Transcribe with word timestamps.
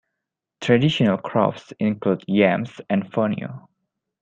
Traditional 0.61 1.19
crops 1.19 1.73
include 1.79 2.23
yams 2.27 2.81
and 2.89 3.03
fonio. 3.11 3.67